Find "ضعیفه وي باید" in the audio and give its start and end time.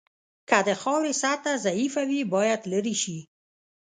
1.65-2.61